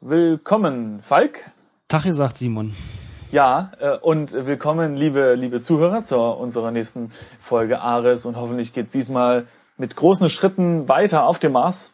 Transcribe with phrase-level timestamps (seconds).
[0.00, 1.50] willkommen, Falk.
[1.88, 2.74] Tache sagt Simon.
[3.30, 8.26] Ja, äh, und willkommen, liebe, liebe Zuhörer, zu unserer nächsten Folge Ares.
[8.26, 11.92] Und hoffentlich geht's diesmal mit großen Schritten weiter auf dem Mars.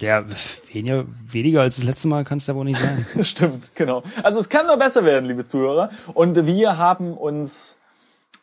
[0.00, 0.24] Ja,
[0.72, 3.06] weniger, weniger als das letzte Mal kann es ja wohl nicht sein.
[3.22, 4.02] Stimmt, genau.
[4.22, 5.90] Also es kann nur besser werden, liebe Zuhörer.
[6.14, 7.80] Und wir haben uns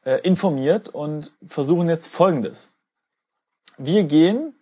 [0.05, 2.69] äh, informiert und versuchen jetzt Folgendes.
[3.77, 4.53] Wir gehen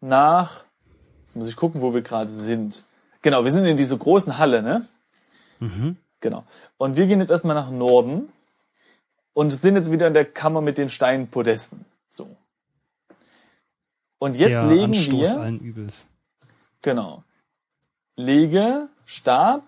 [0.00, 0.64] nach,
[1.20, 2.84] jetzt muss ich gucken, wo wir gerade sind.
[3.24, 4.86] Genau, wir sind in dieser großen Halle, ne?
[5.58, 5.96] Mhm.
[6.20, 6.44] Genau.
[6.76, 8.30] Und wir gehen jetzt erstmal nach Norden
[9.32, 11.86] und sind jetzt wieder in der Kammer mit den Steinpodesten.
[12.10, 12.36] So.
[14.18, 16.08] Und jetzt Der legen Anstoß wir, allen Übels.
[16.82, 17.24] genau,
[18.16, 19.62] lege Stab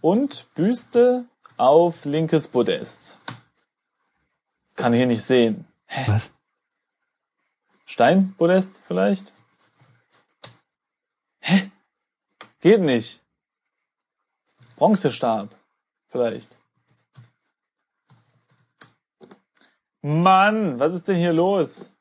[0.00, 1.24] und Büste
[1.56, 3.18] auf linkes Podest.
[4.76, 5.66] Kann hier nicht sehen.
[6.06, 6.30] Was?
[7.84, 9.32] Steinpodest vielleicht?
[11.40, 11.68] Hä?
[12.60, 13.22] Geht nicht.
[14.76, 15.54] Bronzestab
[16.08, 16.56] vielleicht.
[20.02, 21.94] Mann, was ist denn hier los?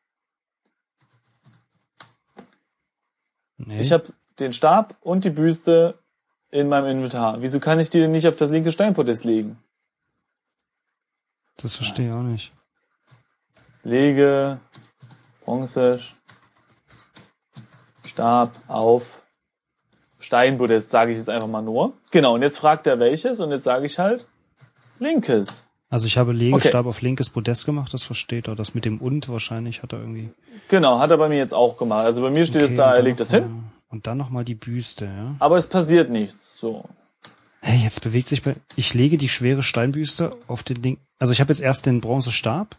[3.58, 3.81] Nee.
[3.81, 6.00] Ich habe den Stab und die Büste
[6.50, 7.41] in meinem Inventar.
[7.41, 9.62] Wieso kann ich die denn nicht auf das linke Steinpodest legen?
[11.62, 12.53] das verstehe ich auch nicht.
[13.84, 14.59] Lege
[15.44, 16.00] Bronze
[18.06, 19.23] Stab auf
[20.20, 21.94] Steinpodest, sage ich jetzt einfach mal nur.
[22.12, 24.28] Genau, und jetzt fragt er welches und jetzt sage ich halt
[25.00, 25.67] linkes.
[25.89, 28.56] Also ich habe Legestab auf linkes Podest gemacht, das versteht er.
[28.56, 30.30] Das mit dem und wahrscheinlich hat er irgendwie.
[30.67, 32.06] Genau, hat er bei mir jetzt auch gemacht.
[32.06, 34.44] Also bei mir steht es Okay, da, und er legt das hin, Und dann nochmal
[34.44, 35.36] die Büste, ja.
[35.40, 36.58] aber es passiert nichts.
[36.58, 36.86] So.
[37.62, 38.56] Hey, jetzt bewegt sich bei.
[38.75, 41.00] Ich lege die schwere Steinbüste auf den Link.
[41.17, 42.75] Also ich habe jetzt erst den Bronzestab.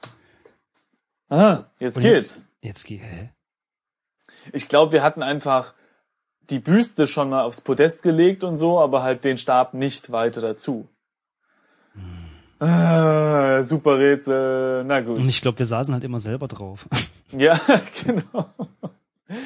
[1.29, 2.37] Aha, jetzt und geht's.
[2.37, 3.03] Jetzt, jetzt geht.
[3.03, 3.31] Hä?
[4.53, 5.75] Ich glaube, wir hatten einfach
[6.51, 10.41] die Büste schon mal aufs Podest gelegt und so, aber halt den Stab nicht weiter
[10.41, 10.89] dazu.
[12.59, 14.85] Ah, super Rätsel.
[14.85, 15.19] Na Und gut.
[15.29, 16.89] ich glaube, wir saßen halt immer selber drauf.
[17.33, 17.61] Ja,
[18.05, 18.51] genau.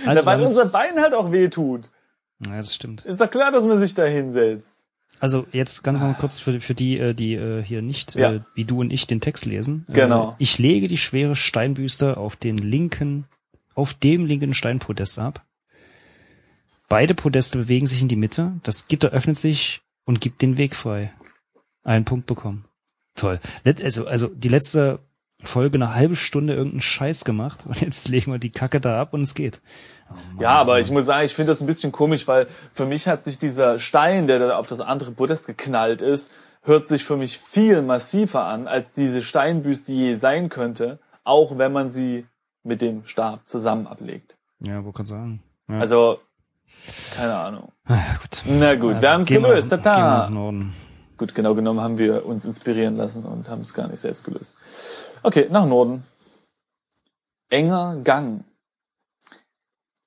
[0.07, 1.91] Also Na, weil unser Bein halt auch weh tut.
[2.47, 3.05] Ja, das stimmt.
[3.05, 4.73] Ist doch klar, dass man sich da hinsetzt.
[5.21, 8.33] Also jetzt ganz noch mal kurz für, für die, äh, die äh, hier nicht, Ja.
[8.33, 9.85] äh, wie du und ich, den Text lesen.
[9.91, 10.31] Genau.
[10.31, 13.27] Äh, ich lege die schwere Steinbüste auf den linken,
[13.75, 15.43] auf dem linken Steinpodest ab.
[16.89, 18.53] Beide Podeste bewegen sich in die Mitte.
[18.63, 21.13] Das Gitter öffnet sich und gibt den Weg frei.
[21.83, 22.65] Einen Punkt bekommen.
[23.15, 23.41] Toll.
[23.65, 25.01] Also, also die letzte
[25.43, 29.15] Folge eine halbe Stunde irgendeinen Scheiß gemacht und jetzt legen wir die Kacke da ab
[29.15, 29.61] und es geht.
[30.11, 32.87] Oh Mann, Ja, aber ich muss sagen, ich finde das ein bisschen komisch, weil für
[32.87, 37.05] mich hat sich dieser Stein, der da auf das andere Podest geknallt ist, hört sich
[37.05, 42.27] für mich viel massiver an, als diese Steinbüste je sein könnte, auch wenn man sie
[42.63, 44.37] mit dem Stab zusammen ablegt.
[44.61, 45.43] Ja, wo kann sagen.
[45.69, 45.79] Ja.
[45.79, 46.21] Also,
[47.17, 47.73] keine Ahnung.
[47.87, 48.43] Ah, ja, gut.
[48.45, 49.71] Na gut, Also, wir haben es gelöst.
[49.71, 50.31] wir Tata.
[51.17, 54.55] Gut, genau genommen haben wir uns inspirieren lassen und haben es gar nicht selbst gelöst.
[55.23, 56.05] Okay, nach Norden.
[57.51, 58.45] Enger Gang.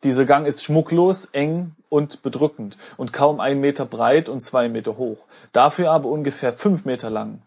[0.03, 4.97] Dieser Gang ist schmucklos, eng und bedrückend und kaum ein Meter breit und zwei Meter
[4.97, 5.27] hoch.
[5.53, 7.41] Dafür aber ungefähr fünf Meter lang.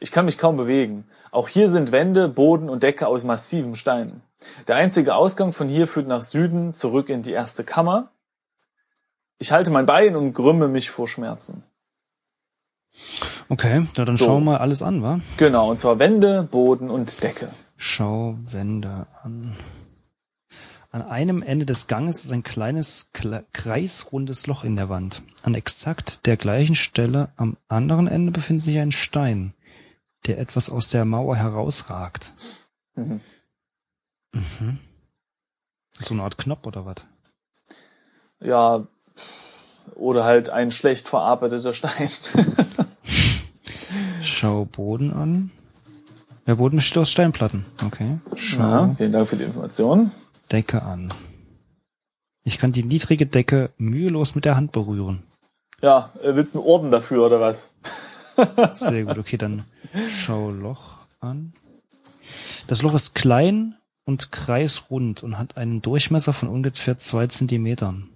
[0.00, 1.06] Ich kann mich kaum bewegen.
[1.30, 4.22] Auch hier sind Wände, Boden und Decke aus massivem Stein.
[4.68, 8.10] Der einzige Ausgang von hier führt nach Süden zurück in die erste Kammer.
[9.42, 11.64] Ich halte mein Bein und grümme mich vor Schmerzen.
[13.48, 14.26] Okay, na dann So.
[14.26, 15.18] schauen wir mal alles an, wa?
[15.36, 17.48] Genau, und zwar Wände, Boden und Decke.
[17.76, 19.56] Schau Wände an.
[20.92, 25.24] An einem Ende des Ganges ist ein kleines kle kreisrundes Loch in der Wand.
[25.42, 29.54] An exakt der gleichen Stelle am anderen Ende befindet sich ein Stein,
[30.26, 32.32] der etwas aus der Mauer herausragt.
[32.94, 33.20] Mhm.
[34.34, 34.78] Mhm.
[35.98, 36.96] So eine Art Knopf oder was?
[38.38, 38.86] Ja,
[39.94, 42.10] oder halt ein schlecht verarbeiteter Stein.
[44.22, 45.50] Schau Boden an.
[46.46, 47.64] Der Boden besteht aus Steinplatten.
[47.84, 48.18] Okay.
[48.34, 50.10] Schau Ja, vielen Dank für die Information.
[50.50, 51.08] Decke an.
[52.44, 55.22] Ich kann die niedrige Decke mühelos mit der Hand berühren.
[55.80, 57.74] Ja, äh, willst du einen Orden dafür oder was?
[58.72, 59.64] Sehr gut, okay, dann
[60.08, 61.52] schau Loch an.
[62.66, 68.08] Das Loch ist klein und kreisrund und hat einen Durchmesser von ungefähr zwei Zentimetern.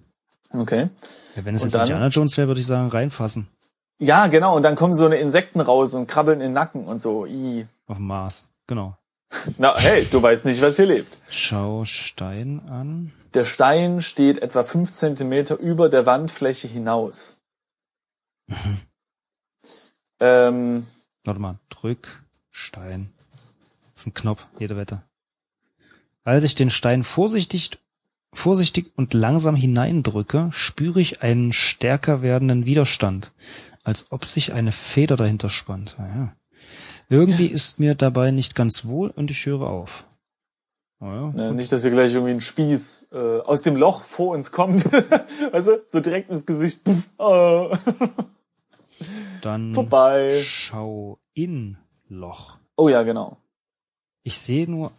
[0.53, 0.89] Okay.
[1.35, 1.81] Ja, wenn es Und jetzt dann?
[1.83, 3.47] Indiana Jones wäre, würde ich sagen, reinfassen.
[3.99, 7.01] Ja, genau, und dann kommen so eine Insekten raus und krabbeln in den Nacken und
[7.01, 7.25] so.
[7.25, 7.67] I.
[7.87, 8.49] Auf dem Mars.
[8.67, 8.95] Genau.
[9.57, 11.17] Na, hey, du weißt nicht, was hier lebt.
[11.29, 13.11] Schau Stein an.
[13.33, 17.37] Der Stein steht etwa fünf Zentimeter über der Wandfläche hinaus.
[20.19, 20.87] ähm,
[21.25, 23.13] Warte mal, drück Stein.
[23.93, 25.01] Das ist ein Knopf, jede Wette.
[26.23, 27.71] Als ich den Stein vorsichtig
[28.37, 33.33] vorsichtig und langsam hineindrücke, spüre ich einen stärker werdenden Widerstand,
[33.83, 35.95] als ob sich eine Feder dahinter spannt.
[35.97, 36.33] Naja.
[37.09, 40.07] Irgendwie ist mir dabei nicht ganz wohl und ich höre auf.
[40.99, 44.51] Naja, Ja, nicht, dass hier gleich irgendwie ein Spieß äh, aus dem Loch vor uns
[44.51, 44.83] kommt.
[45.53, 46.81] du, so direkt ins Gesicht.
[46.87, 47.77] Äh,
[49.41, 50.41] dann vorbei.
[50.43, 52.57] schau in Loch.
[52.75, 53.37] Oh ja, genau.
[54.23, 54.91] Ich sehe nur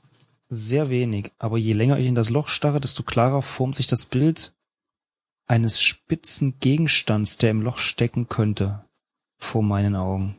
[0.49, 4.07] sehr wenig, aber je länger ich in das Loch starre, desto klarer formt sich das
[4.07, 4.53] Bild
[5.47, 8.85] eines spitzen Gegenstands, der im Loch stecken könnte,
[9.39, 10.39] vor meinen Augen.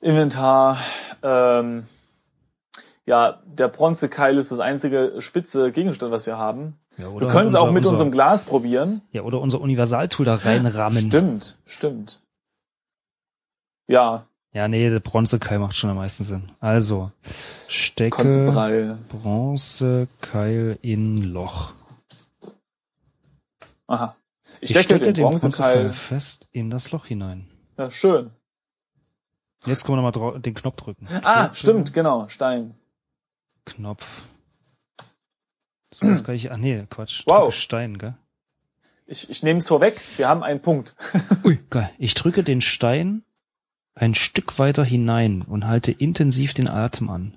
[0.00, 0.78] Inventar.
[1.22, 1.86] Ähm,
[3.06, 6.78] ja, der Bronzekeil ist das einzige spitze Gegenstand, was wir haben.
[6.96, 9.02] Ja, Wir können es auch mit unser, unserem Glas probieren.
[9.12, 11.08] Ja, oder unser Universaltool da reinrammen.
[11.08, 12.22] Stimmt, stimmt.
[13.86, 16.48] Ja, Ja, nee, der Bronzekeil macht schon am meisten Sinn.
[16.60, 17.10] Also,
[17.66, 18.22] stecke.
[19.08, 21.72] Bronzekeil in Loch.
[23.88, 24.16] Aha.
[24.60, 25.90] Ich, Ich stecke, stecke den Bronzekeil.
[25.90, 27.48] fest in das Loch hinein.
[27.76, 28.30] Ja, schön.
[29.66, 31.08] Jetzt können wir nochmal den Knopf drücken.
[31.24, 32.28] Ah, Drücke, stimmt, genau.
[32.28, 32.76] Stein.
[33.64, 34.28] Knopf.
[35.92, 37.24] So, jetzt kann ich, ach nee, Quatsch.
[37.26, 37.40] Wow.
[37.46, 38.14] Drücke Stein, gell?
[39.06, 40.00] Ich, ich nehme es vorweg.
[40.16, 40.94] Wir haben einen Punkt.
[41.44, 41.90] Ui, geil.
[41.98, 43.24] Ich drücke den Stein
[43.94, 47.36] ein Stück weiter hinein und halte intensiv den Atem an.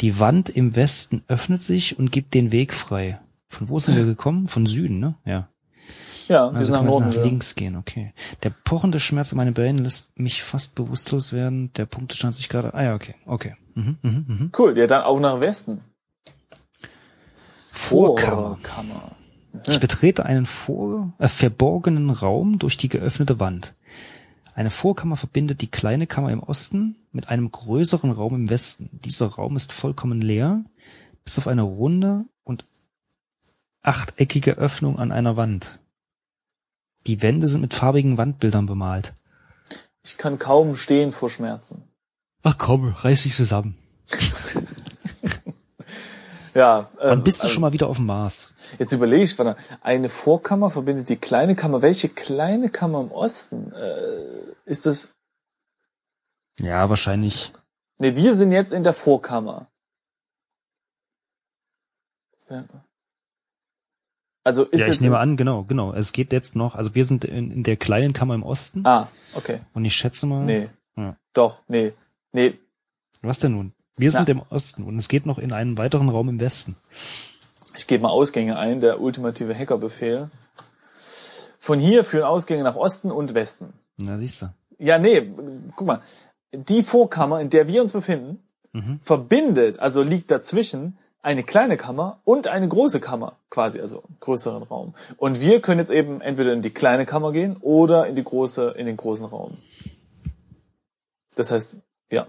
[0.00, 3.20] Die Wand im Westen öffnet sich und gibt den Weg frei.
[3.48, 4.46] Von wo sind wir gekommen?
[4.46, 5.14] Von Süden, ne?
[5.24, 5.48] Ja.
[6.28, 7.28] Ja, wir Also können wir jetzt nach gegangen.
[7.28, 8.12] links gehen, okay.
[8.44, 11.72] Der pochende Schmerz in meinen Beinen lässt mich fast bewusstlos werden.
[11.74, 12.72] Der Punktestand sich gerade.
[12.72, 13.56] Ah ja, okay, okay.
[13.74, 14.52] Mhm, mhm, mhm.
[14.56, 15.80] Cool, ja, dann auch nach Westen.
[17.36, 18.58] Vorkammer.
[18.60, 19.16] Vorkammer.
[19.66, 23.74] Ich betrete einen vor, äh, verborgenen Raum durch die geöffnete Wand.
[24.54, 28.90] Eine Vorkammer verbindet die kleine Kammer im Osten mit einem größeren Raum im Westen.
[28.92, 30.64] Dieser Raum ist vollkommen leer,
[31.24, 32.64] bis auf eine runde und
[33.82, 35.78] achteckige Öffnung an einer Wand.
[37.06, 39.14] Die Wände sind mit farbigen Wandbildern bemalt.
[40.02, 41.84] Ich kann kaum stehen vor Schmerzen.
[42.42, 43.76] Ach komm, reiß dich zusammen.
[46.54, 48.52] Ja, Wann ähm, bist du also, schon mal wieder auf dem Mars?
[48.78, 51.82] Jetzt überlege ich, warte, eine Vorkammer verbindet die kleine Kammer.
[51.82, 53.72] Welche kleine Kammer im Osten?
[53.72, 54.24] Äh,
[54.64, 55.14] ist das?
[56.60, 57.52] Ja, wahrscheinlich.
[57.98, 59.68] Ne, wir sind jetzt in der Vorkammer.
[62.48, 62.64] Ja.
[64.42, 65.92] Also ist ja, ich nehme an, genau, genau.
[65.92, 69.08] Es geht jetzt noch, also wir sind in, in der kleinen Kammer im Osten Ah,
[69.34, 69.60] okay.
[69.74, 70.44] und ich schätze mal.
[70.44, 70.68] Nee.
[70.96, 71.16] Ja.
[71.34, 71.92] Doch, nee.
[72.32, 72.58] Nee,
[73.22, 73.72] Was denn nun?
[73.96, 74.18] Wir Na.
[74.18, 76.76] sind im Osten und es geht noch in einen weiteren Raum im Westen.
[77.80, 80.28] Ich gebe mal Ausgänge ein, der ultimative Hackerbefehl.
[81.58, 83.72] Von hier führen Ausgänge nach Osten und Westen.
[83.96, 84.46] Na, siehst du.
[84.78, 85.32] Ja, nee,
[85.76, 86.02] guck mal.
[86.52, 88.42] Die Vorkammer, in der wir uns befinden,
[88.72, 89.00] Mhm.
[89.00, 94.62] verbindet, also liegt dazwischen eine kleine Kammer und eine große Kammer, quasi, also einen größeren
[94.62, 94.94] Raum.
[95.16, 98.74] Und wir können jetzt eben entweder in die kleine Kammer gehen oder in die große,
[98.76, 99.56] in den großen Raum.
[101.34, 101.78] Das heißt,
[102.10, 102.26] ja.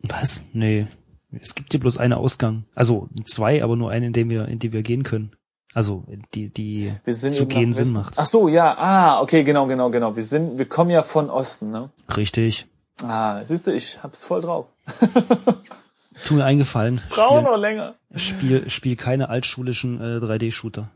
[0.00, 0.40] Was?
[0.52, 0.88] Nee.
[1.32, 2.64] Es gibt hier bloß einen Ausgang.
[2.74, 5.32] Also zwei, aber nur einen, in dem wir, in den wir gehen können.
[5.74, 8.14] Also die, die Wir sind zu gehen Sinn macht.
[8.16, 10.16] Ach so, ja, ah, okay, genau, genau, genau.
[10.16, 11.90] Wir sind, wir kommen ja von Osten, ne?
[12.16, 12.66] Richtig.
[13.02, 14.66] Ah, siehst du, ich hab's voll drauf.
[16.24, 17.02] Tu mir eingefallen.
[17.10, 17.94] Spiel, noch länger.
[18.14, 20.88] spiel, spiel keine altschulischen äh, 3D-Shooter.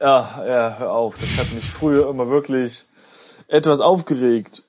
[0.00, 1.16] Ja, ja, hör auf.
[1.18, 2.86] Das hat mich früher immer wirklich
[3.46, 4.64] etwas aufgeregt.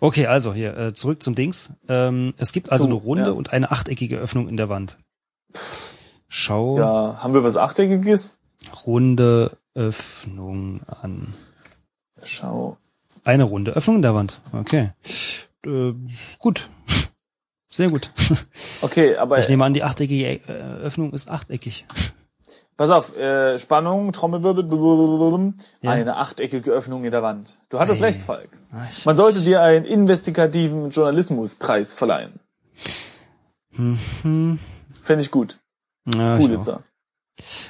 [0.00, 1.72] Okay, also hier, äh, zurück zum Dings.
[1.88, 3.30] Ähm, es gibt also Zu, eine runde ja.
[3.30, 4.96] und eine achteckige Öffnung in der Wand.
[6.28, 8.38] Schau Ja, haben wir was Achteckiges?
[8.86, 11.34] runde Öffnung an.
[12.24, 12.76] Schau.
[13.24, 14.40] Eine runde Öffnung in der Wand.
[14.52, 14.92] Okay.
[15.64, 15.92] Äh,
[16.38, 16.68] gut.
[17.68, 18.12] Sehr gut.
[18.82, 21.86] Okay, aber Ich nehme an, die achteckige äh, Öffnung ist achteckig.
[22.76, 25.90] Pass auf, äh, Spannung, Trommelwirbel, blablabla, Ja.
[25.92, 27.58] eine achteckige Öffnung in der Wand.
[27.68, 28.04] Du hattest Ey.
[28.06, 28.50] recht, Falk.
[28.72, 32.40] Ah, Man sollte dir einen investigativen Journalismuspreis verleihen.
[33.72, 34.58] Mhm.
[35.02, 35.58] Fände ich gut.
[36.14, 36.36] Ja.
[36.36, 36.82] Pulitzer.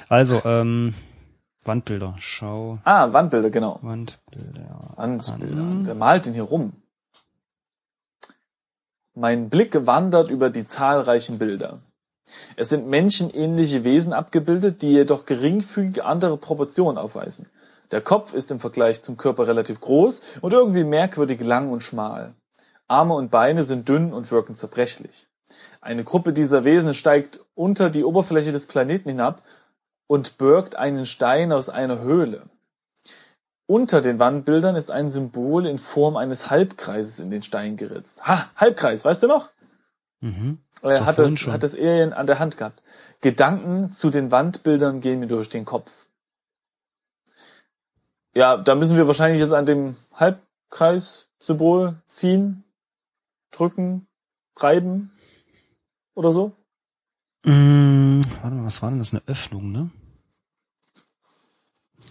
[0.09, 0.93] Also, ähm,
[1.65, 2.15] Wandbilder.
[2.17, 2.77] Schau.
[2.85, 3.79] Ah, Wandbilder, genau.
[3.81, 4.79] Wandbilder.
[4.95, 5.57] Wandbilder.
[5.61, 5.85] An.
[5.85, 6.73] Wer malt denn hier rum?
[9.13, 11.79] Mein Blick wandert über die zahlreichen Bilder.
[12.55, 17.47] Es sind menschenähnliche Wesen abgebildet, die jedoch geringfügig andere Proportionen aufweisen.
[17.91, 22.33] Der Kopf ist im Vergleich zum Körper relativ groß und irgendwie merkwürdig lang und schmal.
[22.87, 25.27] Arme und Beine sind dünn und wirken zerbrechlich.
[25.79, 29.41] Eine Gruppe dieser Wesen steigt unter die Oberfläche des Planeten hinab
[30.07, 32.43] und birgt einen Stein aus einer Höhle.
[33.67, 38.25] Unter den Wandbildern ist ein Symbol in Form eines Halbkreises in den Stein geritzt.
[38.25, 39.49] Ha, Halbkreis, weißt du noch?
[40.21, 40.59] Mhm.
[40.81, 41.53] Er hat, das, schon.
[41.53, 42.81] hat das Alien an der Hand gehabt.
[43.21, 45.91] Gedanken zu den Wandbildern gehen mir durch den Kopf.
[48.33, 52.63] Ja, da müssen wir wahrscheinlich jetzt an dem Halbkreis-Symbol ziehen,
[53.51, 54.07] drücken,
[54.55, 55.11] reiben
[56.13, 56.51] oder so.
[57.43, 59.13] Mm, warte mal, was war denn das?
[59.13, 59.89] Eine Öffnung, ne?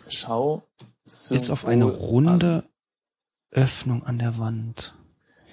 [0.08, 0.62] Schau.
[1.04, 2.64] Ist auf eine Symbol runde
[3.52, 4.94] Öffnung an der Wand.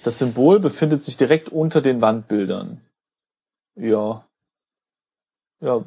[0.02, 2.80] Das Symbol befindet sich direkt unter den Wandbildern.
[3.76, 4.26] Ja.
[5.60, 5.84] Ja.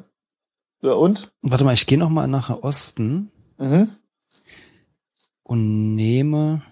[0.80, 1.32] Ja, und?
[1.42, 3.88] Warte mal, ich gehe noch mal nach Osten Mhm.
[5.42, 6.62] und nehme,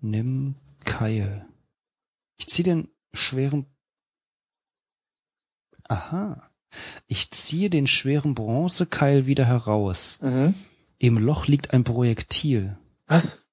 [0.00, 0.54] nimm
[0.84, 1.46] Keil.
[2.36, 3.66] Ich ziehe den schweren,
[5.88, 6.48] aha.
[7.06, 10.18] Ich ziehe den schweren Bronzekeil wieder heraus.
[10.22, 10.54] Mhm.
[10.98, 12.78] Im Loch liegt ein Projektil.
[13.06, 13.48] Was?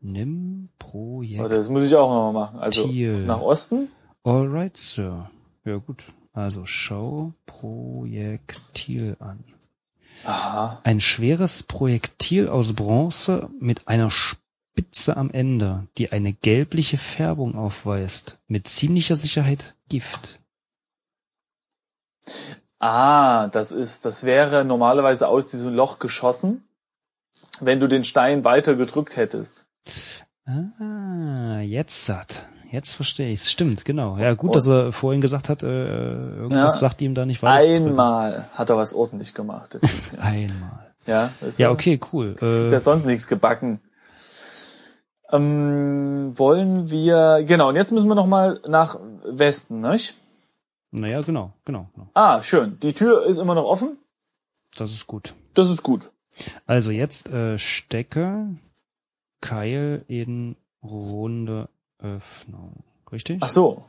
[0.00, 1.38] Nimm Projektil.
[1.40, 2.58] Warte, das muss ich auch nochmal machen.
[2.60, 3.88] Also nach Osten?
[4.24, 5.30] Alright, Sir.
[5.64, 6.04] Ja gut.
[6.34, 9.44] Also schau Projektil an.
[10.24, 10.80] Aha.
[10.82, 18.40] Ein schweres Projektil aus Bronze mit einer Spitze am Ende, die eine gelbliche Färbung aufweist.
[18.48, 20.40] Mit ziemlicher Sicherheit Gift.
[22.80, 26.64] Ah, das ist, das wäre normalerweise aus diesem Loch geschossen,
[27.60, 29.66] wenn du den Stein weiter gedrückt hättest.
[30.46, 32.46] Ah, jetzt satt.
[32.74, 33.50] Jetzt verstehe ich's.
[33.52, 34.18] Stimmt, genau.
[34.18, 36.78] Ja, gut, dass er vorhin gesagt hat, äh, irgendwas Ja.
[36.88, 37.68] sagt ihm da nicht weiter.
[37.86, 39.74] Einmal hat er was ordentlich gemacht.
[39.74, 40.18] der Typ, ja.
[40.18, 40.92] Einmal.
[41.06, 41.72] ja, ist Ja, so.
[41.74, 42.34] okay, cool.
[42.42, 43.80] Äh, ja sonst nichts gebacken.
[45.30, 50.14] Ähm, wollen wir, genau, und jetzt müssen wir noch mal nach Westen, nicht?
[50.90, 52.08] naja, genau, genau, genau.
[52.14, 52.78] Ah, schön.
[52.80, 53.98] Die Tür ist immer noch offen.
[54.76, 55.34] Das ist gut.
[55.54, 56.10] Das ist gut.
[56.66, 58.48] Also jetzt äh, stecke
[59.40, 61.68] Keil in runde
[62.04, 62.82] Öffnung.
[63.10, 63.38] Richtig?
[63.40, 63.84] Ach so.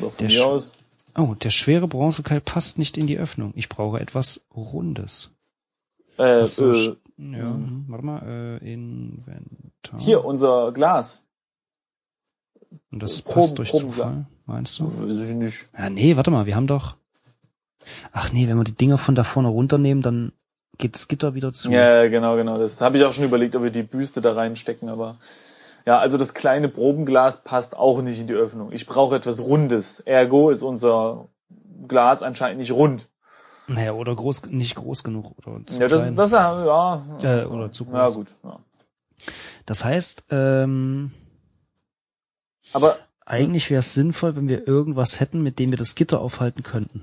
[0.00, 0.72] So, von Der mir aus.
[1.16, 3.52] Oh, der schwere Bronzekeil passt nicht in die Öffnung.
[3.56, 5.30] Ich brauche etwas Rundes.
[6.16, 9.98] Äh, so, äh, ja, hm, warte mal, äh, Inventar.
[9.98, 11.24] hier, unser Glas.
[12.90, 13.96] Und das Proben- passt durch Probenglas.
[13.96, 14.84] Zufall, meinst du?
[15.08, 15.68] Weiß ich nicht.
[15.76, 16.96] Ja, nee, warte mal, wir haben doch.
[18.12, 20.32] Ach nee, wenn wir die Dinger von da vorne runternehmen, dann
[20.76, 21.70] geht das Gitter wieder zu.
[21.72, 22.58] Ja, genau, genau.
[22.58, 25.18] Das habe ich auch schon überlegt, ob wir die Büste da reinstecken, aber
[25.88, 28.72] ja, also das kleine Probenglas passt auch nicht in die Öffnung.
[28.72, 30.00] Ich brauche etwas Rundes.
[30.00, 31.28] Ergo ist unser
[31.86, 33.08] Glas anscheinend nicht rund.
[33.68, 36.12] Naja, oder groß, nicht groß genug oder zu Ja, das klein.
[36.12, 38.14] ist das ja, Äh, oder zu ja groß.
[38.14, 38.34] gut.
[38.44, 38.60] Ja.
[39.66, 41.10] Das heißt, ähm,
[42.74, 46.62] Aber eigentlich wäre es sinnvoll, wenn wir irgendwas hätten, mit dem wir das Gitter aufhalten
[46.62, 47.02] könnten.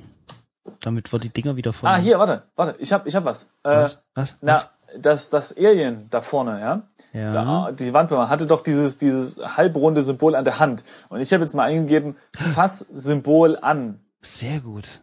[0.81, 1.89] Damit wir die Dinger wieder von.
[1.89, 3.43] ah, hier, warte, warte, ich hab, ich hab was.
[3.63, 3.99] Äh, Was?
[4.15, 4.35] Was?
[4.41, 4.61] na,
[4.99, 7.31] das, das Alien da vorne, ja, Ja.
[7.31, 10.83] da, die Wandbauer hatte doch dieses, dieses halbrunde Symbol an der Hand.
[11.07, 14.01] Und ich habe jetzt mal eingegeben, fass Symbol an.
[14.21, 14.99] Sehr gut.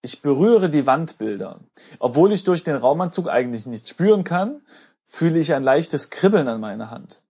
[0.00, 1.58] Ich berühre die Wandbilder.
[1.98, 4.60] Obwohl ich durch den Raumanzug eigentlich nichts spüren kann,
[5.06, 7.20] fühle ich ein leichtes Kribbeln an meiner Hand.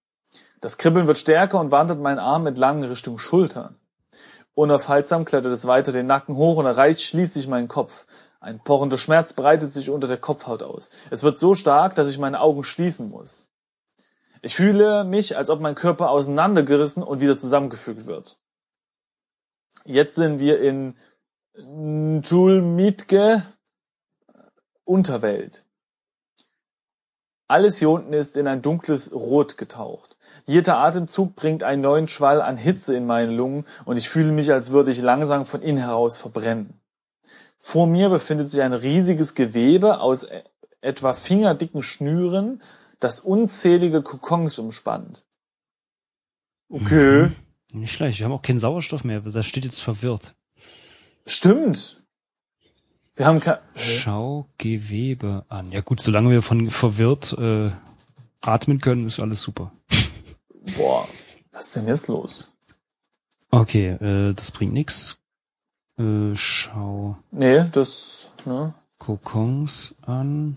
[0.61, 3.77] Das Kribbeln wird stärker und wandert meinen Arm entlang Richtung Schultern.
[4.53, 8.05] Unaufhaltsam klettert es weiter den Nacken hoch und erreicht schließlich meinen Kopf.
[8.39, 10.91] Ein pochender Schmerz breitet sich unter der Kopfhaut aus.
[11.11, 13.48] Es wird so stark, dass ich meine Augen schließen muss.
[14.43, 18.39] Ich fühle mich, als ob mein Körper auseinandergerissen und wieder zusammengefügt wird.
[19.85, 20.97] Jetzt sind wir in
[22.23, 23.43] Julmitke
[24.85, 25.65] Unterwelt.
[27.51, 30.19] Alles hier unten ist in ein dunkles Rot getaucht.
[30.45, 34.53] Jeder Atemzug bringt einen neuen Schwall an Hitze in meine Lungen und ich fühle mich,
[34.53, 36.79] als würde ich langsam von innen heraus verbrennen.
[37.57, 40.43] Vor mir befindet sich ein riesiges Gewebe aus e-
[40.83, 42.63] etwa fingerdicken Schnüren,
[43.01, 45.25] das unzählige Kokons umspannt.
[46.69, 47.31] Okay.
[47.73, 48.19] Nicht schlecht.
[48.19, 49.21] Wir haben auch keinen Sauerstoff mehr.
[49.21, 50.35] Das steht jetzt verwirrt.
[51.27, 52.03] Stimmt.
[53.15, 53.59] Wir haben kein...
[53.75, 55.73] Schau Gewebe an.
[55.73, 57.71] Ja gut, solange wir von verwirrt äh,
[58.43, 59.73] atmen können, ist alles super.
[60.77, 61.09] Boah,
[61.51, 62.49] was ist denn jetzt los?
[63.51, 65.19] Okay, äh, das bringt nix.
[65.99, 68.75] Äh, schau Nee, das, ne?
[68.99, 70.57] Kokons an.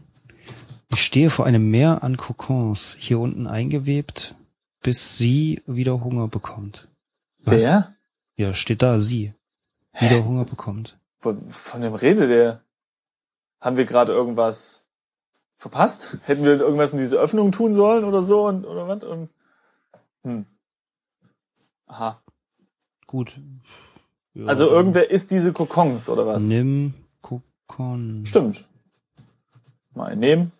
[1.12, 4.34] Ich stehe vor einem Meer an Kokons, hier unten eingewebt,
[4.82, 6.88] bis sie wieder Hunger bekommt.
[7.40, 7.64] Was?
[7.64, 7.94] Wer?
[8.38, 9.34] Ja, steht da, sie.
[10.00, 10.98] Wieder Hunger bekommt.
[11.20, 12.62] Von, von dem redet der?
[13.60, 14.86] Haben wir gerade irgendwas
[15.58, 16.18] verpasst?
[16.24, 19.04] Hätten wir irgendwas in diese Öffnung tun sollen oder so und oder was?
[19.04, 19.30] Und,
[20.24, 20.46] hm.
[21.88, 22.22] Aha.
[23.06, 23.38] Gut.
[24.34, 26.44] Ja, Also irgendwer isst diese Kokons oder was?
[26.44, 28.26] Nimm Kokon.
[28.26, 28.66] Stimmt.
[29.94, 30.54] Mal nehmen.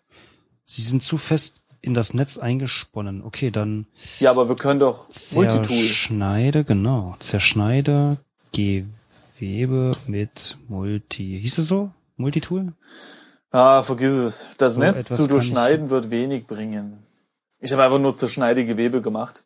[0.64, 3.22] Sie sind zu fest in das Netz eingesponnen.
[3.22, 3.86] Okay, dann
[4.20, 5.64] Ja, aber wir können doch Multitool.
[5.64, 7.16] zerschneide, genau.
[7.18, 8.18] Zerschneide
[8.54, 11.38] Gewebe mit Multi.
[11.42, 11.90] Hieß es so?
[12.16, 12.72] Multitool?
[13.50, 14.50] Ah, vergiss es.
[14.56, 17.04] Das So Netz zu durchschneiden wird wenig bringen.
[17.58, 19.44] Ich habe einfach nur Zerschneidegewebe gemacht.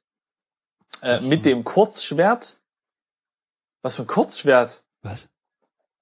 [1.03, 2.59] Äh, mit dem Kurzschwert.
[3.83, 4.85] Was für ein Kurzschwert?
[5.03, 5.29] Was?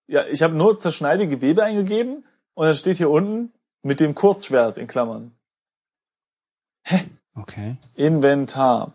[0.06, 3.52] Ja, ich habe nur Zerschneidegewebe eingegeben und dann steht hier unten
[3.84, 5.32] mit dem Kurzschwert in Klammern.
[7.36, 7.76] Okay.
[7.94, 8.92] Inventar.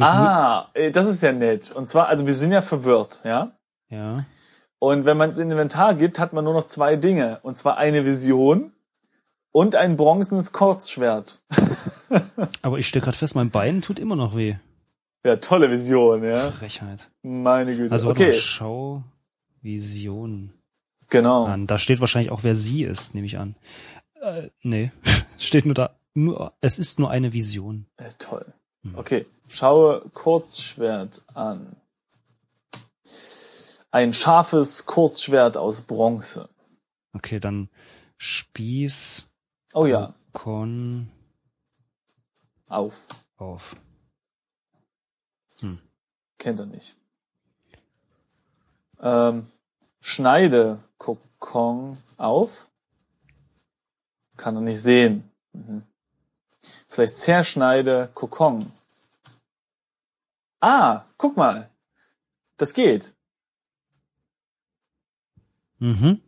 [0.00, 1.72] Ah, äh, das ist ja nett.
[1.72, 3.52] Und zwar, also wir sind ja verwirrt, ja?
[3.88, 4.26] ja.
[4.78, 7.40] Und wenn man es in Inventar gibt, hat man nur noch zwei Dinge.
[7.42, 8.72] Und zwar eine Vision
[9.50, 11.40] und ein bronzenes Kurzschwert.
[12.62, 14.56] Aber ich stelle gerade fest, mein Bein tut immer noch weh.
[15.24, 16.50] Ja, tolle Vision, ja.
[16.50, 17.10] Frechheit.
[17.22, 17.92] Meine Güte.
[17.92, 19.02] Also warte mal, okay, schau
[19.62, 20.52] Vision
[21.08, 21.44] genau.
[21.44, 21.66] an.
[21.66, 23.54] Da steht wahrscheinlich auch, wer sie ist, nehme ich an.
[24.20, 25.98] Äh, nee, es steht nur da.
[26.14, 27.86] Nur, es ist nur eine Vision.
[27.96, 28.52] Äh, toll.
[28.82, 28.98] Hm.
[28.98, 31.76] Okay, schaue Kurzschwert an.
[33.90, 36.48] Ein scharfes Kurzschwert aus Bronze.
[37.12, 37.68] Okay, dann
[38.16, 39.28] Spieß,
[39.74, 41.08] Oh ja, Kon
[42.68, 43.06] auf.
[43.36, 43.74] auf.
[46.38, 46.96] Kennt er nicht.
[49.00, 49.50] Ähm,
[50.00, 52.68] schneide Kokon auf.
[54.36, 55.30] Kann er nicht sehen.
[55.52, 55.82] Mhm.
[56.88, 58.64] Vielleicht zerschneide Kokon.
[60.60, 61.70] Ah, guck mal.
[62.56, 63.14] Das geht.
[65.78, 66.20] Mhm.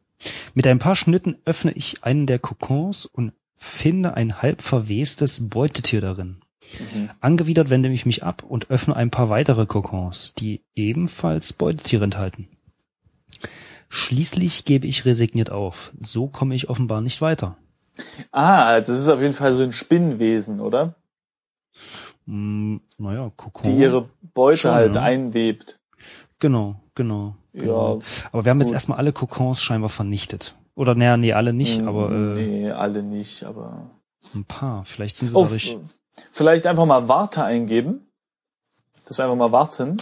[0.55, 6.01] Mit ein paar Schnitten öffne ich einen der Kokons und finde ein halb verwestes Beutetier
[6.01, 6.41] darin.
[6.79, 7.11] Mhm.
[7.21, 12.49] Angewidert wende ich mich ab und öffne ein paar weitere Kokons, die ebenfalls Beutetiere enthalten.
[13.93, 15.93] Schließlich gebe ich resigniert auf.
[16.01, 17.57] So komme ich offenbar nicht weiter.
[18.31, 20.95] Ah, das ist auf jeden Fall so ein Spinnwesen, oder?
[22.27, 23.65] Hm, naja, Kokon.
[23.65, 25.03] Die ihre Beute Schon, halt ja.
[25.03, 25.81] einwebt.
[26.39, 27.35] Genau, genau.
[27.53, 27.99] genau.
[27.99, 28.75] Ja, Aber wir haben jetzt gut.
[28.75, 30.55] erstmal alle Kokons scheinbar vernichtet.
[30.77, 33.91] Oder naja, nee, alle nicht, Mm, aber äh, Nee, alle nicht, aber.
[34.35, 34.85] ein paar.
[34.85, 35.77] Vielleicht sind sie Oh, dadurch.
[36.31, 38.07] vielleicht einfach mal Warte eingeben.
[39.05, 39.97] Dass wir einfach mal warten.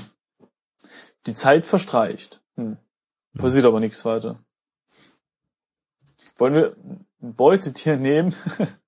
[1.27, 2.43] Die Zeit verstreicht.
[2.57, 2.77] Hm.
[3.37, 4.43] Passiert aber nichts weiter.
[6.37, 6.77] Wollen wir
[7.23, 8.35] ein Beutetier nehmen?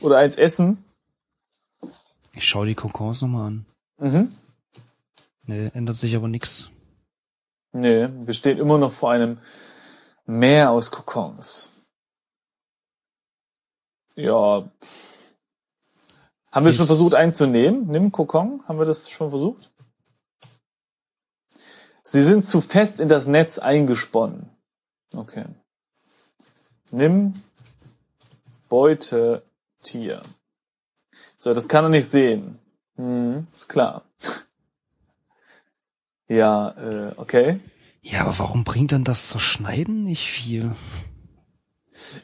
[0.00, 0.84] Oder eins essen?
[2.34, 3.66] Ich schaue die Kokons nochmal an.
[3.98, 4.28] Mhm.
[5.44, 6.70] Nee, ändert sich aber nix.
[7.72, 9.38] Nee, wir stehen immer noch vor einem
[10.26, 11.68] Meer aus Kokons.
[14.16, 14.68] Ja.
[16.50, 17.86] Haben wir schon versucht einzunehmen?
[17.86, 18.62] Nimm Kokon?
[18.66, 19.70] Haben wir das schon versucht?
[22.08, 24.48] Sie sind zu fest in das Netz eingesponnen.
[25.16, 25.44] Okay.
[26.92, 27.34] Nimm
[28.68, 30.22] Beutetier.
[31.36, 32.60] So, das kann er nicht sehen.
[32.94, 34.02] Hm, ist klar.
[36.28, 37.60] Ja, äh, okay.
[38.02, 40.74] Ja, aber warum bringt dann das Zerschneiden nicht viel?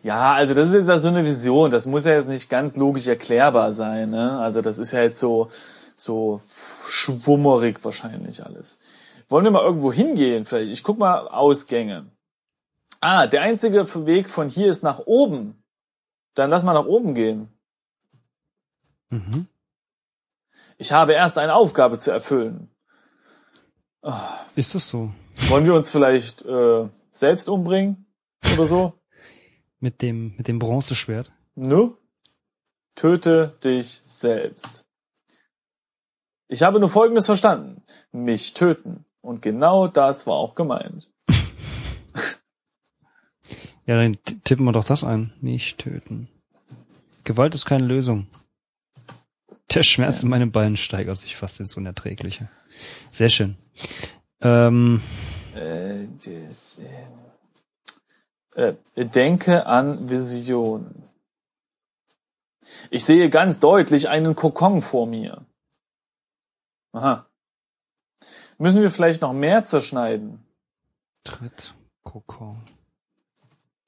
[0.02, 1.70] Ja, also das ist jetzt ja so eine Vision.
[1.70, 4.10] Das muss ja jetzt nicht ganz logisch erklärbar sein.
[4.10, 4.40] Ne?
[4.40, 5.50] Also das ist ja jetzt so
[5.94, 8.80] so schwummerig wahrscheinlich alles.
[9.32, 10.72] Wollen wir mal irgendwo hingehen vielleicht?
[10.72, 12.04] Ich guck mal Ausgänge.
[13.00, 15.64] Ah, der einzige Weg von hier ist nach oben.
[16.34, 17.48] Dann lass mal nach oben gehen.
[19.10, 19.46] Mhm.
[20.76, 22.68] Ich habe erst eine Aufgabe zu erfüllen.
[24.54, 25.14] Ist das so?
[25.48, 28.04] Wollen wir uns vielleicht äh, selbst umbringen
[28.52, 28.92] oder so?
[29.80, 31.32] Mit dem, mit dem Bronzeschwert?
[31.54, 31.96] Nu?
[32.94, 34.84] Töte dich selbst.
[36.48, 37.82] Ich habe nur Folgendes verstanden.
[38.12, 39.06] Mich töten.
[39.22, 41.08] Und genau das war auch gemeint.
[43.84, 45.32] Ja, dann tippen wir doch das ein.
[45.40, 46.28] Mich töten.
[47.24, 48.28] Gewalt ist keine Lösung.
[49.74, 52.48] Der Schmerz in meinem Bein steigert sich fast ins Unerträgliche.
[53.10, 53.56] Sehr schön.
[54.40, 55.02] Ähm,
[55.56, 56.78] Äh, das,
[58.54, 61.08] äh, äh, denke an Visionen.
[62.90, 65.44] Ich sehe ganz deutlich einen Kokon vor mir.
[66.92, 67.26] Aha.
[68.62, 70.38] Müssen wir vielleicht noch mehr zerschneiden?
[71.24, 72.62] Tritt, Kokon.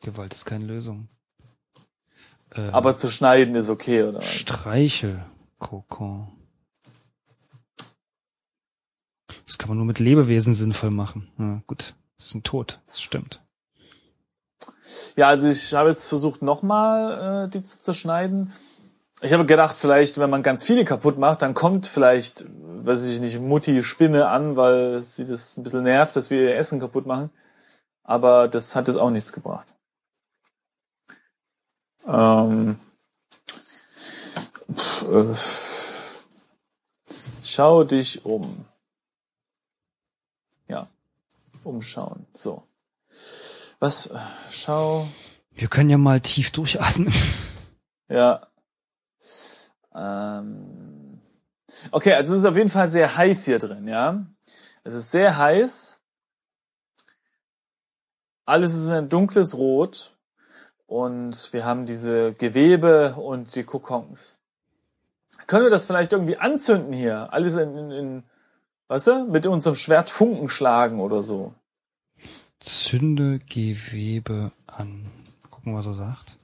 [0.03, 1.07] Gewalt ist keine Lösung.
[2.51, 4.21] Äh, Aber zerschneiden ist okay, oder?
[4.21, 5.25] Streichel,
[5.61, 6.27] Kokon.
[9.47, 11.31] Das kann man nur mit Lebewesen sinnvoll machen.
[11.39, 13.45] Ja, gut, sie sind tot, das stimmt.
[15.15, 18.53] Ja, also ich habe jetzt versucht, nochmal äh, die zu zerschneiden.
[19.25, 23.21] Ich habe gedacht, vielleicht, wenn man ganz viele kaputt macht, dann kommt vielleicht, weiß ich
[23.21, 27.07] nicht, Mutti Spinne an, weil sie das ein bisschen nervt, dass wir ihr Essen kaputt
[27.07, 27.31] machen.
[28.03, 29.75] Aber das hat jetzt auch nichts gebracht.
[32.07, 32.79] Ähm,
[34.75, 35.35] pf, äh,
[37.43, 38.67] schau dich um.
[41.65, 42.27] umschauen.
[42.33, 42.63] So.
[43.81, 44.09] Was?
[44.09, 44.19] äh,
[44.51, 45.09] Schau.
[45.51, 47.13] Wir können ja mal tief durchatmen.
[48.09, 48.47] Ja.
[49.95, 51.21] Ähm.
[51.91, 54.25] Okay, also es ist auf jeden Fall sehr heiß hier drin, ja.
[54.85, 55.99] Es ist sehr heiß.
[58.47, 60.17] Alles ist ein dunkles Rot.
[60.87, 64.37] Und wir haben diese Gewebe und die Kokons.
[65.47, 67.33] Können wir das vielleicht irgendwie anzünden hier?
[67.33, 68.23] Alles in, in, in
[68.89, 71.55] weißt du, mit unserem Schwert Funken schlagen oder so.
[72.61, 75.05] Zünde Gewebe an.
[75.51, 76.39] Gucken, was er sagt.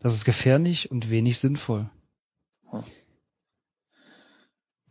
[0.00, 1.88] Das ist gefährlich und wenig sinnvoll.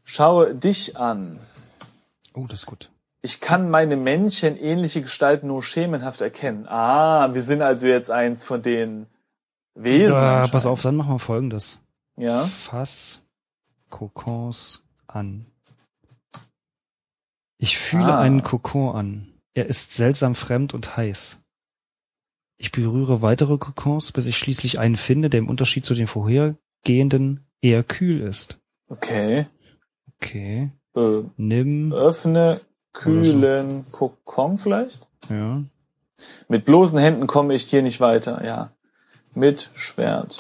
[0.04, 1.40] Schaue dich an.
[2.34, 2.92] Oh, das ist gut.
[3.22, 6.68] Ich kann meine menschenähnliche Gestalt nur schemenhaft erkennen.
[6.68, 9.08] Ah, wir sind also jetzt eins von den
[9.76, 10.16] Wesen.
[10.18, 10.52] Anscheinend.
[10.52, 11.80] pass auf, dann machen wir folgendes.
[12.18, 12.46] Ja.
[12.46, 13.22] Fass
[13.90, 15.46] Kokons an.
[17.58, 18.20] Ich fühle Ah.
[18.20, 19.34] einen Kokon an.
[19.54, 21.44] Er ist seltsam fremd und heiß.
[22.58, 27.46] Ich berühre weitere Kokons, bis ich schließlich einen finde, der im Unterschied zu den vorhergehenden
[27.64, 28.60] eher kühl ist.
[28.90, 29.48] Okay.
[30.18, 30.72] Okay.
[30.96, 32.60] Äh, Nimm, öffne
[32.92, 35.08] kühlen Kokon vielleicht?
[35.30, 35.64] ja.
[36.48, 38.72] Mit bloßen Händen komme ich hier nicht weiter, ja.
[39.34, 40.38] Mit Schwert.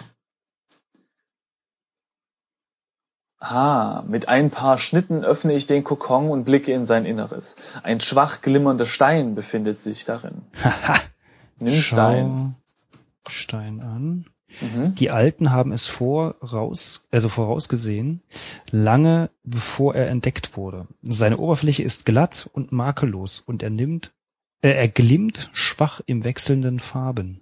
[3.39, 7.57] Ah, mit ein paar Schnitten öffne ich den Kokon und blicke in sein Inneres.
[7.81, 10.43] Ein schwach glimmernder Stein befindet sich darin.
[11.59, 12.55] Nimm Schau Stein.
[13.27, 14.25] Stein an.
[14.61, 14.95] Mhm.
[14.95, 18.21] Die Alten haben es voraus, also vorausgesehen,
[18.71, 20.87] lange bevor er entdeckt wurde.
[21.01, 24.13] Seine Oberfläche ist glatt und makellos und er nimmt,
[24.61, 27.41] äh, er glimmt schwach im wechselnden Farben.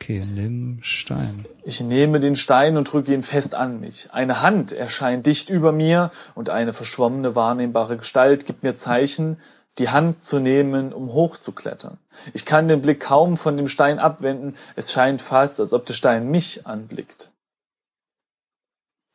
[0.00, 1.44] Okay, nimm Stein.
[1.64, 4.10] Ich nehme den Stein und drücke ihn fest an mich.
[4.12, 9.38] Eine Hand erscheint dicht über mir und eine verschwommene wahrnehmbare Gestalt gibt mir Zeichen,
[9.78, 11.98] die Hand zu nehmen, um hochzuklettern.
[12.34, 14.56] Ich kann den Blick kaum von dem Stein abwenden.
[14.76, 17.32] Es scheint fast, als ob der Stein mich anblickt.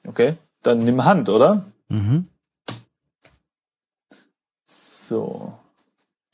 [0.08, 1.65] Okay, dann nimm Hand, oder?
[1.89, 2.28] Mhm.
[4.65, 5.54] So.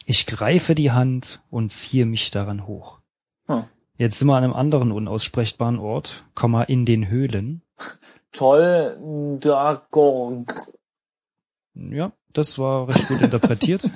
[0.05, 2.99] Ich greife die Hand und ziehe mich daran hoch.
[3.47, 3.65] Hm.
[3.97, 7.61] Jetzt sind wir an einem anderen unaussprechbaren Ort, Komma in den Höhlen.
[8.31, 10.53] Toll, Dargorg.
[11.75, 13.89] Ja, das war recht gut interpretiert.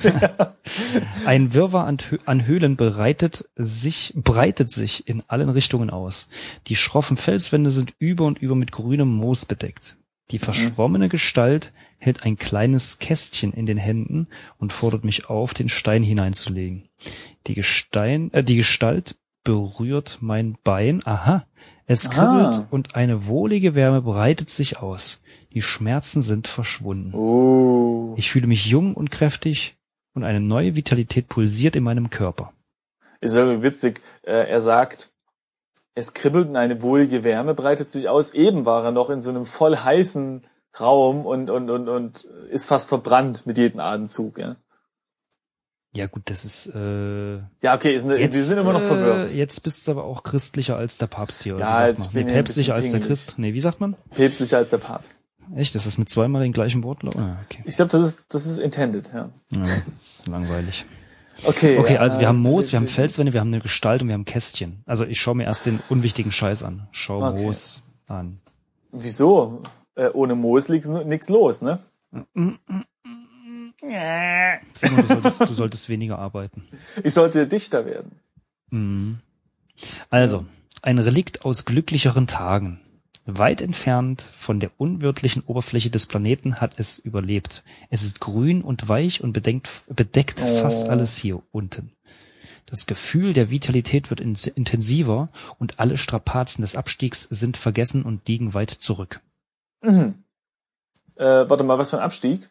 [1.26, 6.30] Ein Wirrwarr an, an Höhlen bereitet sich, breitet sich in allen Richtungen aus.
[6.68, 9.98] Die schroffen Felswände sind über und über mit grünem Moos bedeckt.
[10.32, 15.70] Die verschwommene Gestalt hält ein kleines Kästchen in den Händen und fordert mich auf, den
[15.70, 16.90] Stein hineinzulegen.
[17.48, 21.02] Die Gestein, äh, die Gestalt berührt mein Bein.
[21.06, 21.46] Aha.
[21.86, 25.22] Es kribbelt und eine wohlige Wärme breitet sich aus.
[25.54, 27.14] Die Schmerzen sind verschwunden.
[27.14, 28.16] Oh.
[28.18, 29.78] Ich fühle mich jung und kräftig
[30.14, 32.54] und eine neue Vitalität pulsiert in meinem Körper.
[33.22, 34.02] Ist irgendwie witzig.
[34.24, 35.12] Äh, er sagt,
[35.96, 38.34] es kribbelt und eine wohlige Wärme breitet sich aus.
[38.34, 40.42] Eben war er noch in so einem voll heißen
[40.80, 44.40] Raum und, und, und, und ist fast verbrannt mit jedem Atemzug.
[44.40, 44.56] Ja,
[45.96, 49.34] Ja gut, das ist äh, ja okay, ist eine, wir sind immer noch äh, verwirrt.
[49.34, 51.56] Jetzt bist du aber auch christlicher als der Papst hier.
[51.56, 52.14] Oder Ja, jetzt man?
[52.14, 53.02] bin nee, päpstlicher als der.
[53.02, 53.38] Christ.
[53.38, 53.96] Nee, wie sagt man?
[54.16, 55.14] Päpstlicher als der Papst.
[55.56, 55.76] Echt?
[55.76, 57.16] Das ist mit zweimal den gleichen Wortlaut?
[57.18, 57.62] Ah, okay.
[57.66, 59.30] Ich glaube, das ist, das ist intended, ja.
[59.52, 60.86] Ja, das ist langweilig.
[61.44, 61.78] Okay.
[61.78, 64.14] Okay, also wir äh, haben Moos, wir haben Felswände, wir haben eine Gestalt und wir
[64.14, 64.84] haben Kästchen.
[64.86, 66.88] Also ich schaue mir erst den unwichtigen Scheiß an.
[66.92, 67.44] Schau Okay.
[67.44, 68.40] Moos an.
[68.92, 69.62] Wieso?
[69.96, 71.80] Äh, ohne Moos liegt nix los, ne?
[74.74, 76.68] Simon, du solltest, du solltest weniger arbeiten.
[77.04, 78.20] Ich sollte Dichter werden.
[78.70, 79.20] Mhm.
[80.10, 80.46] Also,
[80.82, 82.80] ein Relikt aus glücklicheren Tagen.
[83.26, 87.64] Weit entfernt von der unwirtlichen Oberfläche des Planeten hat es überlebt.
[87.90, 90.56] Es ist grün und weich und bedenkt, bedeckt Oh.
[90.62, 91.94] fast alles hier unten.
[92.66, 98.54] Das Gefühl der Vitalität wird intensiver und alle Strapazen des Abstiegs sind vergessen und liegen
[98.54, 99.22] weit zurück.
[99.82, 100.24] Mhm.
[101.16, 102.50] Äh, warte mal, was für ein Abstieg?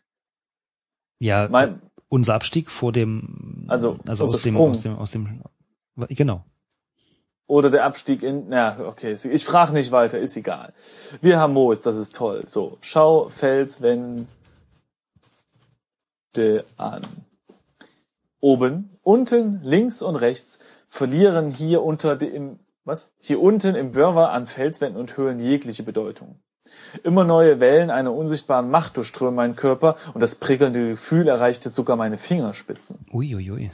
[1.18, 5.42] Ja, Mein, unser Abstieg vor dem, Also, also aus dem, aus dem, aus dem,
[6.08, 6.44] genau.
[7.53, 10.73] Oder der Abstieg in, na, okay, ich frage nicht weiter, ist egal.
[11.21, 12.45] Wir haben Moos, das ist toll.
[12.47, 14.25] So, schau Felswände
[16.79, 17.03] an.
[18.41, 23.11] Oben, unten, links und rechts verlieren hier unter dem, was?
[23.19, 26.41] Hier unten im Wirrwarr an Felswänden und Höhlen jegliche Bedeutung.
[27.03, 31.97] Immer neue Wellen einer unsichtbaren Macht durchströmen meinen Körper und das prickelnde Gefühl erreichte sogar
[31.97, 33.05] meine Fingerspitzen.
[33.12, 33.71] Uiuiui.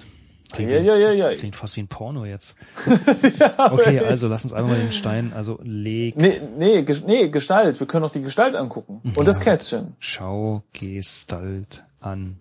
[0.52, 1.30] Klingt, Ja, ja, ja, ja.
[1.34, 2.56] klingt fast wie ein Porno jetzt.
[3.70, 7.78] okay, also lass uns einmal mal den Stein, also leg, Nee, nee, nee, Gestalt.
[7.80, 9.02] Wir können auch die Gestalt angucken.
[9.14, 9.40] Und das.
[9.40, 9.94] Kästchen.
[9.98, 12.40] schau Gestalt an.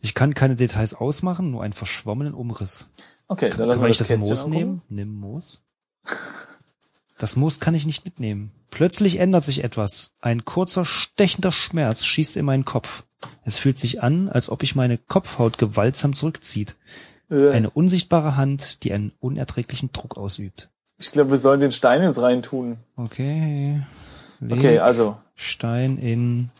[0.00, 2.88] Ich kann keine Details ausmachen, nur einen verschwommenen Umriss.
[3.28, 4.64] Okay, dann Kann lassen wir ich das, das Moos angucken.
[4.64, 4.82] nehmen?
[4.88, 5.58] Nimm Moos.
[7.18, 8.52] Das Moos kann ich nicht mitnehmen.
[8.70, 10.12] Plötzlich ändert sich etwas.
[10.20, 13.04] Ein kurzer, stechender Schmerz schießt in meinen Kopf.
[13.44, 16.76] Es fühlt sich an, als ob ich meine Kopfhaut gewaltsam zurückzieht.
[17.30, 20.68] Äh, Eine unsichtbare Hand, die einen unerträglichen Druck ausübt.
[20.98, 22.78] Ich glaube, wir sollen den Stein ins rein tun.
[22.96, 23.82] Okay.
[24.40, 25.16] Leg Okay, also.
[25.34, 26.50] Stein in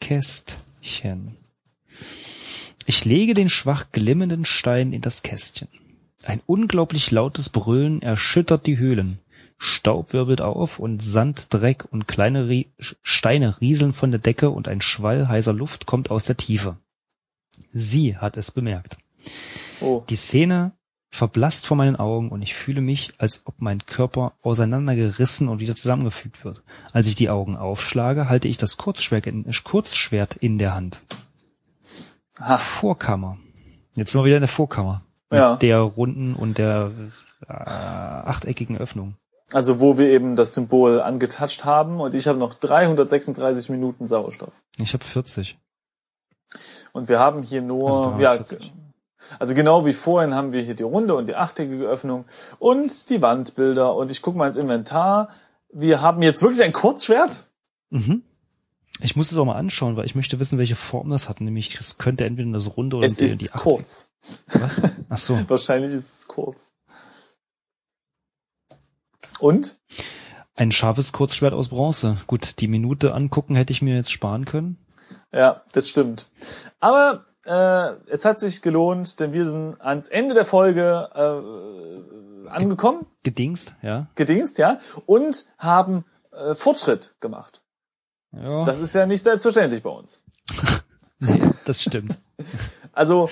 [0.00, 1.36] Kästchen.
[2.86, 5.68] Ich lege den schwach glimmenden Stein in das Kästchen.
[6.24, 9.18] Ein unglaublich lautes Brüllen erschüttert die Höhlen.
[9.62, 14.68] Staub wirbelt auf und Sand, Dreck und kleine Rie Steine rieseln von der Decke und
[14.68, 16.78] ein Schwall heißer Luft kommt aus der Tiefe.
[17.70, 18.96] Sie hat es bemerkt.
[19.82, 20.02] Oh.
[20.08, 20.72] Die Szene
[21.10, 25.74] verblasst vor meinen Augen und ich fühle mich, als ob mein Körper auseinandergerissen und wieder
[25.74, 26.62] zusammengefügt wird.
[26.94, 31.02] Als ich die Augen aufschlage, halte ich das Kurzschwert in, Kurzschwert in der Hand.
[32.38, 32.56] Ha.
[32.56, 33.36] Vorkammer.
[33.94, 35.02] Jetzt sind wir wieder in der Vorkammer.
[35.28, 35.56] Mit Ja.
[35.56, 36.90] der runden und der
[37.46, 39.16] äh, achteckigen Öffnung.
[39.52, 44.62] Also wo wir eben das Symbol angetatscht haben und ich habe noch 336 Minuten Sauerstoff.
[44.78, 45.58] Ich habe 40.
[46.92, 48.72] Und wir haben hier nur, Also ja, 340.
[49.38, 52.24] also genau wie vorhin haben wir hier die runde und die achteckige Öffnung
[52.58, 55.28] und die Wandbilder und ich gucke mal ins Inventar.
[55.72, 57.46] Wir haben jetzt wirklich ein Kurzschwert?
[57.90, 58.22] Mhm.
[59.02, 61.40] Ich muss es auch mal anschauen, weil ich möchte wissen, welche Form das hat.
[61.40, 64.10] Nämlich, es könnte entweder das runde oder Es die, ist die kurz.
[64.52, 64.80] Was?
[65.08, 65.38] Ach so.
[65.48, 66.49] Wahrscheinlich ist es kurz.
[69.40, 69.80] Und?
[70.56, 72.18] Ein scharfes Kurzschwert aus Bronze.
[72.26, 74.78] Gut, die Minute angucken hätte ich mir jetzt sparen können.
[75.32, 76.28] Ja, das stimmt.
[76.80, 83.06] Aber äh, es hat sich gelohnt, denn wir sind ans Ende der Folge äh, angekommen,
[83.22, 84.08] Gedingst, ja.
[84.14, 87.62] gedingst, ja, und haben äh, Fortschritt gemacht.
[88.32, 90.22] Ja, Das ist ja nicht selbstverständlich bei uns.
[91.18, 92.18] nee, das stimmt.
[92.92, 93.30] Also,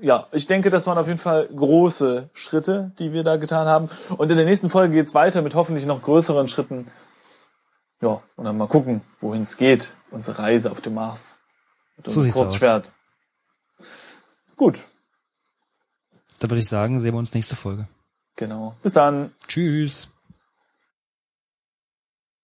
[0.00, 3.88] ja, ich denke, das waren auf jeden Fall große Schritte, die wir da getan haben.
[4.16, 6.90] Und in der nächsten Folge geht's weiter mit hoffentlich noch größeren Schritten.
[8.00, 9.92] Ja, und dann mal gucken, wohin es geht.
[10.10, 11.38] Unsere Reise auf dem Mars.
[11.96, 12.42] Mit So unserem sieht's aus.
[12.50, 12.92] Kurzschwert.
[14.56, 14.84] Gut,
[16.40, 17.86] Da würde ich sagen, sehen wir uns nächste Folge.
[18.36, 18.74] genau.
[18.82, 19.32] Bis dann.
[19.46, 20.08] Tschüss.